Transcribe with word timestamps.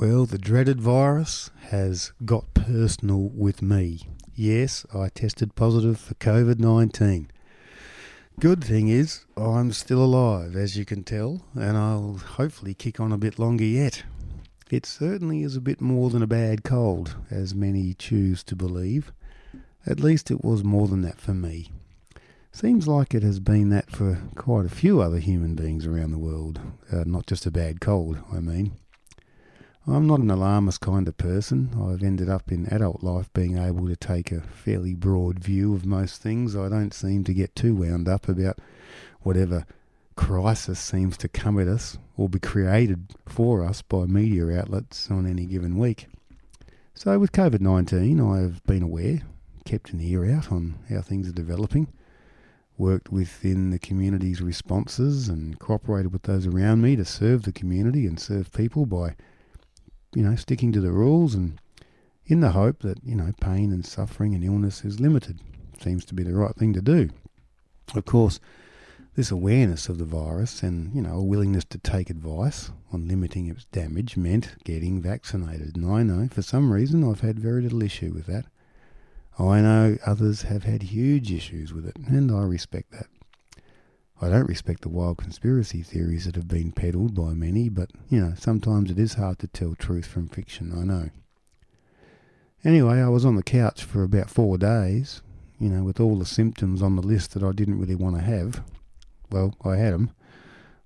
Well, 0.00 0.24
the 0.24 0.38
dreaded 0.38 0.80
virus 0.80 1.50
has 1.68 2.14
got 2.24 2.54
personal 2.54 3.28
with 3.34 3.60
me. 3.60 4.00
Yes, 4.34 4.86
I 4.94 5.10
tested 5.10 5.54
positive 5.54 6.00
for 6.00 6.14
COVID 6.14 6.58
19. 6.58 7.30
Good 8.40 8.64
thing 8.64 8.88
is, 8.88 9.26
I'm 9.36 9.72
still 9.72 10.02
alive, 10.02 10.56
as 10.56 10.74
you 10.74 10.86
can 10.86 11.04
tell, 11.04 11.42
and 11.54 11.76
I'll 11.76 12.14
hopefully 12.14 12.72
kick 12.72 12.98
on 12.98 13.12
a 13.12 13.18
bit 13.18 13.38
longer 13.38 13.64
yet. 13.64 14.04
It 14.70 14.86
certainly 14.86 15.42
is 15.42 15.54
a 15.54 15.60
bit 15.60 15.82
more 15.82 16.08
than 16.08 16.22
a 16.22 16.26
bad 16.26 16.64
cold, 16.64 17.16
as 17.30 17.54
many 17.54 17.92
choose 17.92 18.42
to 18.44 18.56
believe. 18.56 19.12
At 19.84 20.00
least 20.00 20.30
it 20.30 20.42
was 20.42 20.64
more 20.64 20.88
than 20.88 21.02
that 21.02 21.20
for 21.20 21.34
me. 21.34 21.72
Seems 22.52 22.88
like 22.88 23.12
it 23.12 23.22
has 23.22 23.38
been 23.38 23.68
that 23.68 23.90
for 23.90 24.18
quite 24.34 24.64
a 24.64 24.70
few 24.70 25.02
other 25.02 25.18
human 25.18 25.54
beings 25.54 25.84
around 25.84 26.12
the 26.12 26.18
world, 26.18 26.58
uh, 26.90 27.04
not 27.04 27.26
just 27.26 27.44
a 27.44 27.50
bad 27.50 27.82
cold, 27.82 28.16
I 28.32 28.40
mean. 28.40 28.78
I'm 29.86 30.06
not 30.06 30.20
an 30.20 30.30
alarmist 30.30 30.82
kind 30.82 31.08
of 31.08 31.16
person. 31.16 31.70
I've 31.80 32.02
ended 32.02 32.28
up 32.28 32.52
in 32.52 32.66
adult 32.66 33.02
life 33.02 33.32
being 33.32 33.56
able 33.56 33.88
to 33.88 33.96
take 33.96 34.30
a 34.30 34.42
fairly 34.42 34.92
broad 34.92 35.38
view 35.38 35.74
of 35.74 35.86
most 35.86 36.20
things. 36.20 36.54
I 36.54 36.68
don't 36.68 36.92
seem 36.92 37.24
to 37.24 37.32
get 37.32 37.56
too 37.56 37.74
wound 37.74 38.06
up 38.06 38.28
about 38.28 38.58
whatever 39.22 39.64
crisis 40.16 40.78
seems 40.78 41.16
to 41.16 41.28
come 41.28 41.58
at 41.58 41.66
us 41.66 41.96
or 42.18 42.28
be 42.28 42.38
created 42.38 43.06
for 43.24 43.64
us 43.64 43.80
by 43.80 44.04
media 44.04 44.60
outlets 44.60 45.10
on 45.10 45.26
any 45.26 45.46
given 45.46 45.78
week. 45.78 46.08
So, 46.92 47.18
with 47.18 47.32
COVID 47.32 47.62
19, 47.62 48.20
I 48.20 48.40
have 48.40 48.62
been 48.64 48.82
aware, 48.82 49.22
kept 49.64 49.94
an 49.94 50.02
ear 50.02 50.30
out 50.30 50.52
on 50.52 50.78
how 50.90 51.00
things 51.00 51.26
are 51.26 51.32
developing, 51.32 51.88
worked 52.76 53.10
within 53.10 53.70
the 53.70 53.78
community's 53.78 54.42
responses, 54.42 55.30
and 55.30 55.58
cooperated 55.58 56.12
with 56.12 56.24
those 56.24 56.46
around 56.46 56.82
me 56.82 56.96
to 56.96 57.04
serve 57.06 57.44
the 57.44 57.52
community 57.52 58.06
and 58.06 58.20
serve 58.20 58.52
people 58.52 58.84
by 58.84 59.16
you 60.14 60.22
know, 60.22 60.36
sticking 60.36 60.72
to 60.72 60.80
the 60.80 60.92
rules 60.92 61.34
and 61.34 61.60
in 62.26 62.40
the 62.40 62.52
hope 62.52 62.80
that, 62.80 62.98
you 63.04 63.16
know, 63.16 63.32
pain 63.40 63.72
and 63.72 63.84
suffering 63.84 64.34
and 64.34 64.44
illness 64.44 64.84
is 64.84 65.00
limited. 65.00 65.40
Seems 65.80 66.04
to 66.06 66.14
be 66.14 66.22
the 66.22 66.34
right 66.34 66.54
thing 66.54 66.72
to 66.74 66.82
do. 66.82 67.10
Of 67.94 68.04
course, 68.04 68.38
this 69.16 69.30
awareness 69.30 69.88
of 69.88 69.98
the 69.98 70.04
virus 70.04 70.62
and, 70.62 70.94
you 70.94 71.02
know, 71.02 71.16
a 71.16 71.24
willingness 71.24 71.64
to 71.66 71.78
take 71.78 72.10
advice 72.10 72.70
on 72.92 73.08
limiting 73.08 73.48
its 73.48 73.64
damage 73.66 74.16
meant 74.16 74.54
getting 74.64 75.02
vaccinated. 75.02 75.76
And 75.76 75.90
I 75.90 76.02
know 76.02 76.28
for 76.28 76.42
some 76.42 76.72
reason 76.72 77.08
I've 77.08 77.20
had 77.20 77.38
very 77.38 77.62
little 77.62 77.82
issue 77.82 78.12
with 78.14 78.26
that. 78.26 78.46
I 79.38 79.60
know 79.60 79.96
others 80.04 80.42
have 80.42 80.64
had 80.64 80.82
huge 80.82 81.32
issues 81.32 81.72
with 81.72 81.86
it, 81.86 81.96
and 81.96 82.30
I 82.30 82.42
respect 82.42 82.92
that. 82.92 83.06
I 84.22 84.28
don't 84.28 84.48
respect 84.48 84.82
the 84.82 84.90
wild 84.90 85.16
conspiracy 85.18 85.82
theories 85.82 86.26
that 86.26 86.34
have 86.34 86.48
been 86.48 86.72
peddled 86.72 87.14
by 87.14 87.32
many, 87.32 87.70
but, 87.70 87.90
you 88.08 88.20
know, 88.20 88.34
sometimes 88.36 88.90
it 88.90 88.98
is 88.98 89.14
hard 89.14 89.38
to 89.38 89.46
tell 89.46 89.74
truth 89.74 90.06
from 90.06 90.28
fiction, 90.28 90.72
I 90.76 90.84
know. 90.84 91.10
Anyway, 92.62 93.00
I 93.00 93.08
was 93.08 93.24
on 93.24 93.36
the 93.36 93.42
couch 93.42 93.82
for 93.82 94.02
about 94.02 94.28
four 94.28 94.58
days, 94.58 95.22
you 95.58 95.70
know, 95.70 95.84
with 95.84 96.00
all 96.00 96.18
the 96.18 96.26
symptoms 96.26 96.82
on 96.82 96.96
the 96.96 97.02
list 97.02 97.32
that 97.32 97.42
I 97.42 97.52
didn't 97.52 97.78
really 97.78 97.94
want 97.94 98.16
to 98.16 98.22
have. 98.22 98.62
Well, 99.30 99.54
I 99.64 99.76
had 99.76 99.94
them. 99.94 100.10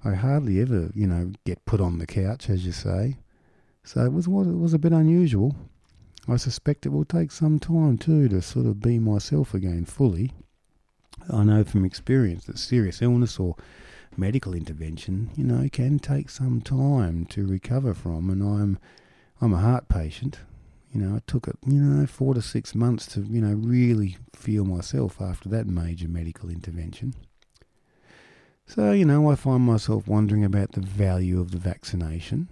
I 0.05 0.15
hardly 0.15 0.61
ever, 0.61 0.93
you 0.95 1.09
know, 1.09 1.33
get 1.45 1.65
put 1.65 1.81
on 1.81 1.99
the 1.99 2.07
couch, 2.07 2.49
as 2.49 2.65
you 2.65 2.73
say. 2.73 3.17
So 3.83 4.05
it 4.05 4.13
was 4.13 4.29
what 4.29 4.47
it 4.47 4.59
was 4.59 4.75
a 4.75 4.79
bit 4.79 4.93
unusual. 4.93 5.57
I 6.29 6.37
suspect 6.37 6.87
it 6.87 6.91
will 6.91 7.05
take 7.05 7.33
some 7.33 7.59
time 7.59 7.99
too 7.99 8.29
to 8.29 8.41
sort 8.41 8.67
of 8.67 8.81
be 8.81 8.99
myself 8.99 9.55
again 9.55 9.85
fully. 9.85 10.33
I 11.31 11.45
know 11.45 11.65
from 11.65 11.85
experience 11.85 12.45
that 12.45 12.59
serious 12.59 13.01
illness 13.01 13.39
or 13.39 13.57
medical 14.17 14.55
intervention, 14.55 15.31
you 15.37 15.45
know, 15.45 15.69
can 15.73 15.99
take 15.99 16.31
some 16.31 16.61
time 16.61 17.25
to 17.27 17.47
recover 17.47 17.95
from. 17.95 18.31
And 18.31 18.43
I'm, 18.43 18.79
I'm 19.41 19.53
a 19.53 19.59
heart 19.59 19.89
patient. 19.89 20.39
You 20.93 21.01
know, 21.01 21.17
it 21.17 21.27
took 21.27 21.49
it, 21.49 21.57
you 21.67 21.81
know, 21.81 22.07
four 22.07 22.35
to 22.35 22.43
six 22.43 22.75
months 22.75 23.07
to, 23.09 23.21
you 23.23 23.41
know, 23.41 23.55
really 23.55 24.17
feel 24.35 24.65
myself 24.65 25.21
after 25.21 25.49
that 25.49 25.67
major 25.67 26.09
medical 26.09 26.49
intervention. 26.49 27.15
So, 28.67 28.93
you 28.93 29.05
know, 29.05 29.31
I 29.31 29.35
find 29.35 29.63
myself 29.63 30.07
wondering 30.07 30.45
about 30.45 30.73
the 30.73 30.81
value 30.81 31.41
of 31.41 31.51
the 31.51 31.59
vaccination. 31.59 32.49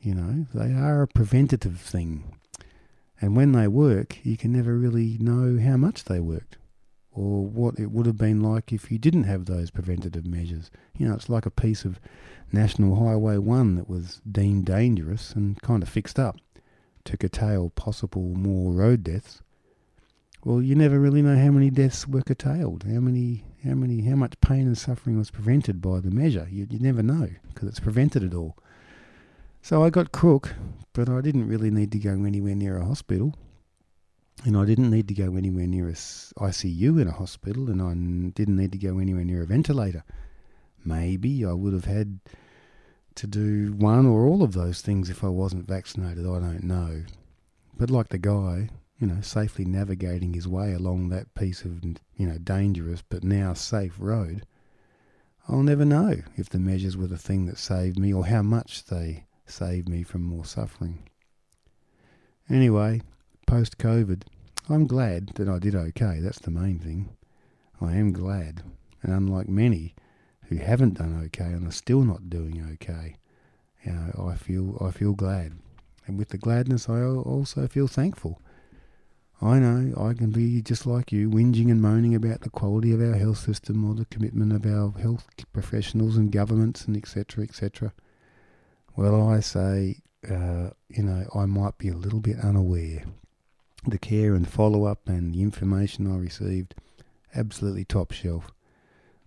You 0.00 0.14
know, 0.14 0.46
they 0.52 0.72
are 0.74 1.02
a 1.02 1.08
preventative 1.08 1.80
thing. 1.80 2.36
And 3.20 3.36
when 3.36 3.52
they 3.52 3.68
work, 3.68 4.18
you 4.24 4.36
can 4.36 4.52
never 4.52 4.76
really 4.76 5.16
know 5.18 5.58
how 5.58 5.76
much 5.76 6.04
they 6.04 6.20
worked 6.20 6.58
or 7.14 7.44
what 7.44 7.78
it 7.78 7.90
would 7.90 8.06
have 8.06 8.16
been 8.16 8.40
like 8.40 8.72
if 8.72 8.90
you 8.90 8.98
didn't 8.98 9.24
have 9.24 9.44
those 9.44 9.70
preventative 9.70 10.26
measures. 10.26 10.70
You 10.96 11.08
know, 11.08 11.14
it's 11.14 11.28
like 11.28 11.46
a 11.46 11.50
piece 11.50 11.84
of 11.84 12.00
National 12.52 12.96
Highway 12.96 13.38
1 13.38 13.76
that 13.76 13.88
was 13.88 14.20
deemed 14.30 14.64
dangerous 14.64 15.32
and 15.32 15.60
kind 15.62 15.82
of 15.82 15.88
fixed 15.88 16.18
up 16.18 16.38
to 17.04 17.16
curtail 17.16 17.70
possible 17.70 18.34
more 18.34 18.72
road 18.72 19.04
deaths. 19.04 19.42
Well, 20.44 20.62
you 20.62 20.74
never 20.74 20.98
really 20.98 21.22
know 21.22 21.36
how 21.36 21.50
many 21.50 21.70
deaths 21.70 22.08
were 22.08 22.22
curtailed, 22.22 22.84
how 22.84 23.00
many, 23.00 23.44
how 23.64 23.74
many, 23.74 24.02
how 24.02 24.16
much 24.16 24.40
pain 24.40 24.66
and 24.66 24.76
suffering 24.76 25.18
was 25.18 25.30
prevented 25.30 25.80
by 25.80 26.00
the 26.00 26.10
measure. 26.10 26.48
You, 26.50 26.66
you 26.68 26.78
never 26.78 27.02
know 27.02 27.28
because 27.52 27.68
it's 27.68 27.80
prevented 27.80 28.24
it 28.24 28.34
all. 28.34 28.56
So 29.60 29.84
I 29.84 29.90
got 29.90 30.10
crook, 30.10 30.54
but 30.92 31.08
I 31.08 31.20
didn't 31.20 31.46
really 31.46 31.70
need 31.70 31.92
to 31.92 31.98
go 31.98 32.10
anywhere 32.24 32.56
near 32.56 32.78
a 32.78 32.84
hospital 32.84 33.34
and 34.44 34.56
I 34.56 34.64
didn't 34.64 34.90
need 34.90 35.08
to 35.08 35.14
go 35.14 35.36
anywhere 35.36 35.66
near 35.66 35.88
a 35.88 35.92
ICU 35.92 37.00
in 37.00 37.06
a 37.06 37.12
hospital, 37.12 37.68
and 37.68 37.80
I 37.80 37.94
didn't 38.34 38.56
need 38.56 38.72
to 38.72 38.78
go 38.78 38.98
anywhere 38.98 39.24
near 39.24 39.42
a 39.42 39.46
ventilator. 39.46 40.04
Maybe 40.84 41.44
I 41.44 41.52
would 41.52 41.72
have 41.72 41.84
had 41.84 42.18
to 43.14 43.26
do 43.26 43.72
one 43.72 44.06
or 44.06 44.26
all 44.26 44.42
of 44.42 44.54
those 44.54 44.80
things 44.80 45.10
if 45.10 45.22
I 45.22 45.28
wasn't 45.28 45.68
vaccinated. 45.68 46.26
I 46.26 46.40
don't 46.40 46.64
know. 46.64 47.04
But 47.76 47.90
like 47.90 48.08
the 48.08 48.18
guy, 48.18 48.70
you 48.98 49.06
know, 49.06 49.20
safely 49.20 49.64
navigating 49.64 50.34
his 50.34 50.48
way 50.48 50.72
along 50.72 51.08
that 51.08 51.34
piece 51.34 51.62
of, 51.64 51.84
you 51.84 52.26
know, 52.26 52.38
dangerous 52.38 53.02
but 53.08 53.24
now 53.24 53.52
safe 53.52 53.94
road, 53.98 54.46
I'll 55.48 55.62
never 55.62 55.84
know 55.84 56.22
if 56.36 56.48
the 56.48 56.58
measures 56.58 56.96
were 56.96 57.08
the 57.08 57.18
thing 57.18 57.46
that 57.46 57.58
saved 57.58 57.98
me 57.98 58.12
or 58.12 58.26
how 58.26 58.42
much 58.42 58.84
they 58.86 59.26
saved 59.46 59.88
me 59.88 60.02
from 60.02 60.22
more 60.22 60.44
suffering. 60.44 61.08
Anyway, 62.48 63.02
post 63.52 63.76
COVID, 63.76 64.22
I'm 64.70 64.86
glad 64.86 65.32
that 65.34 65.46
I 65.46 65.58
did 65.58 65.74
okay. 65.74 66.20
That's 66.20 66.38
the 66.38 66.50
main 66.50 66.78
thing. 66.78 67.10
I 67.82 67.96
am 67.96 68.10
glad. 68.10 68.62
And 69.02 69.12
unlike 69.12 69.46
many 69.46 69.94
who 70.44 70.56
haven't 70.56 70.94
done 70.94 71.20
okay 71.26 71.52
and 71.52 71.68
are 71.68 71.70
still 71.70 72.00
not 72.00 72.30
doing 72.30 72.66
okay, 72.72 73.16
you 73.84 73.92
know, 73.92 74.26
I 74.26 74.36
feel 74.36 74.78
I 74.80 74.90
feel 74.90 75.12
glad. 75.12 75.52
And 76.06 76.16
with 76.16 76.30
the 76.30 76.38
gladness, 76.38 76.88
I 76.88 77.02
also 77.02 77.68
feel 77.68 77.88
thankful. 77.88 78.40
I 79.42 79.58
know 79.58 80.02
I 80.02 80.14
can 80.14 80.30
be 80.30 80.62
just 80.62 80.86
like 80.86 81.12
you, 81.12 81.28
whinging 81.28 81.70
and 81.70 81.82
moaning 81.82 82.14
about 82.14 82.40
the 82.40 82.48
quality 82.48 82.94
of 82.94 83.02
our 83.02 83.16
health 83.18 83.40
system 83.40 83.84
or 83.86 83.94
the 83.94 84.06
commitment 84.06 84.54
of 84.54 84.64
our 84.64 84.98
health 84.98 85.26
professionals 85.52 86.16
and 86.16 86.32
governments 86.32 86.86
and 86.86 86.96
etc. 86.96 87.44
etc. 87.44 87.92
Well, 88.96 89.28
I 89.28 89.40
say, 89.40 89.98
uh, 90.26 90.70
you 90.88 91.02
know, 91.02 91.26
I 91.34 91.44
might 91.44 91.76
be 91.76 91.88
a 91.88 91.96
little 91.96 92.20
bit 92.20 92.38
unaware 92.38 93.04
the 93.84 93.98
care 93.98 94.34
and 94.34 94.48
follow 94.48 94.84
up 94.84 95.08
and 95.08 95.34
the 95.34 95.42
information 95.42 96.10
I 96.10 96.18
received, 96.18 96.74
absolutely 97.34 97.84
top 97.84 98.12
shelf. 98.12 98.52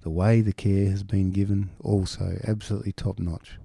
The 0.01 0.09
way 0.09 0.41
the 0.41 0.53
care 0.53 0.89
has 0.89 1.03
been 1.03 1.31
given, 1.31 1.71
also 1.81 2.39
absolutely 2.47 2.91
top 2.91 3.19
notch. 3.19 3.57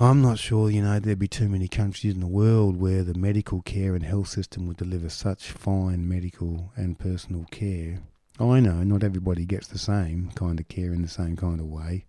I'm 0.00 0.22
not 0.22 0.38
sure, 0.38 0.70
you 0.70 0.82
know, 0.82 0.98
there'd 0.98 1.18
be 1.18 1.28
too 1.28 1.48
many 1.48 1.68
countries 1.68 2.14
in 2.14 2.20
the 2.20 2.26
world 2.26 2.76
where 2.76 3.04
the 3.04 3.14
medical 3.14 3.62
care 3.62 3.94
and 3.94 4.04
health 4.04 4.28
system 4.28 4.66
would 4.66 4.78
deliver 4.78 5.08
such 5.08 5.50
fine 5.50 6.08
medical 6.08 6.72
and 6.76 6.98
personal 6.98 7.46
care. 7.50 8.00
I 8.40 8.60
know 8.60 8.82
not 8.82 9.04
everybody 9.04 9.44
gets 9.44 9.66
the 9.66 9.78
same 9.78 10.30
kind 10.34 10.58
of 10.58 10.68
care 10.68 10.92
in 10.92 11.02
the 11.02 11.08
same 11.08 11.36
kind 11.36 11.60
of 11.60 11.66
way. 11.66 12.06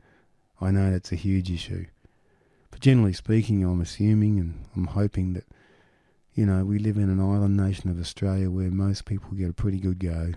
I 0.61 0.71
know 0.71 0.91
that's 0.91 1.11
a 1.11 1.17
huge 1.17 1.51
issue. 1.51 1.85
But 2.71 2.79
generally 2.79 3.13
speaking, 3.13 3.63
I'm 3.63 3.81
assuming 3.81 4.39
and 4.39 4.65
I'm 4.75 4.87
hoping 4.87 5.33
that 5.33 5.45
you 6.35 6.45
know, 6.45 6.65
we 6.65 6.79
live 6.79 6.97
in 6.97 7.09
an 7.09 7.19
island 7.19 7.55
nation 7.55 7.89
of 7.89 7.99
Australia 7.99 8.49
where 8.49 8.71
most 8.71 9.05
people 9.05 9.31
get 9.31 9.49
a 9.49 9.53
pretty 9.53 9.79
good 9.79 9.99
go. 9.99 10.31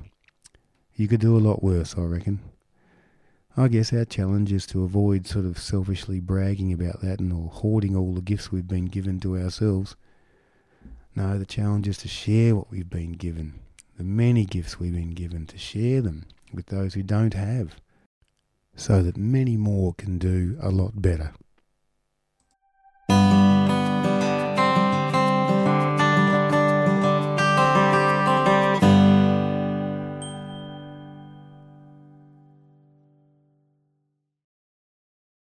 You 0.94 1.08
could 1.08 1.20
do 1.20 1.36
a 1.36 1.40
lot 1.40 1.62
worse, 1.62 1.96
I 1.96 2.02
reckon. 2.02 2.40
I 3.56 3.68
guess 3.68 3.92
our 3.94 4.04
challenge 4.04 4.52
is 4.52 4.66
to 4.66 4.84
avoid 4.84 5.26
sort 5.26 5.46
of 5.46 5.58
selfishly 5.58 6.20
bragging 6.20 6.72
about 6.74 7.00
that 7.00 7.20
and 7.20 7.32
or 7.32 7.48
hoarding 7.48 7.96
all 7.96 8.12
the 8.12 8.20
gifts 8.20 8.52
we've 8.52 8.68
been 8.68 8.84
given 8.86 9.18
to 9.20 9.38
ourselves. 9.38 9.96
No, 11.14 11.38
the 11.38 11.46
challenge 11.46 11.88
is 11.88 11.96
to 11.98 12.08
share 12.08 12.54
what 12.54 12.70
we've 12.70 12.90
been 12.90 13.12
given, 13.12 13.54
the 13.96 14.04
many 14.04 14.44
gifts 14.44 14.78
we've 14.78 14.92
been 14.92 15.14
given, 15.14 15.46
to 15.46 15.56
share 15.56 16.02
them 16.02 16.26
with 16.52 16.66
those 16.66 16.92
who 16.92 17.02
don't 17.02 17.32
have, 17.32 17.76
so 18.74 19.02
that 19.02 19.16
many 19.16 19.56
more 19.56 19.94
can 19.94 20.18
do 20.18 20.58
a 20.60 20.68
lot 20.68 21.00
better. 21.00 21.32